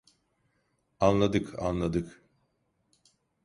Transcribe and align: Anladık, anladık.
Anladık, 0.99 1.59
anladık. 1.59 2.21